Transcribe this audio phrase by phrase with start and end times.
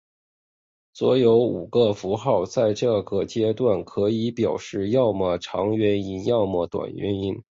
[0.95, 7.43] 所有五个符号在这个阶段可以表示要么长元音要么短元音。